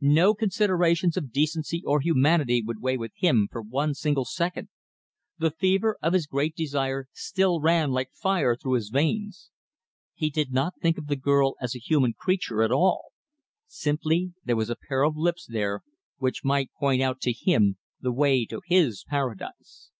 No 0.00 0.34
considerations 0.34 1.16
of 1.16 1.30
decency 1.30 1.84
or 1.86 2.00
humanity 2.00 2.60
would 2.66 2.80
weigh 2.82 2.96
with 2.96 3.12
him 3.14 3.46
for 3.48 3.62
one 3.62 3.94
single 3.94 4.24
second. 4.24 4.70
The 5.38 5.52
fever 5.52 5.96
of 6.02 6.14
his 6.14 6.26
great 6.26 6.56
desire 6.56 7.06
still 7.12 7.60
ran 7.60 7.92
like 7.92 8.10
fire 8.12 8.56
through 8.56 8.72
his 8.72 8.88
veins. 8.88 9.52
He 10.14 10.30
did 10.30 10.50
not 10.50 10.74
think 10.82 10.98
of 10.98 11.06
the 11.06 11.14
girl 11.14 11.54
as 11.60 11.76
a 11.76 11.78
human 11.78 12.12
creature 12.14 12.60
at 12.64 12.72
all. 12.72 13.12
Simply 13.68 14.32
there 14.44 14.56
was 14.56 14.68
a 14.68 14.74
pair 14.74 15.04
of 15.04 15.16
lips 15.16 15.46
there 15.48 15.82
which 16.16 16.42
might 16.42 16.72
point 16.80 17.00
out 17.00 17.20
to 17.20 17.32
him 17.32 17.76
the 18.00 18.10
way 18.10 18.44
to 18.46 18.60
his 18.66 19.04
Paradise. 19.06 19.92